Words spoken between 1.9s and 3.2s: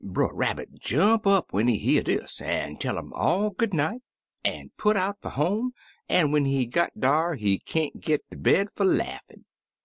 dis, an' tell um